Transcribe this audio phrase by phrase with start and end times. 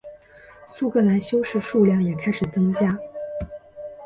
[0.65, 2.97] 苏格兰修士数量也开始增加。